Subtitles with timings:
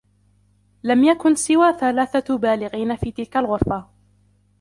[0.83, 3.87] لم يكن سوى ثلاثة بالغين في تلك الغرفة.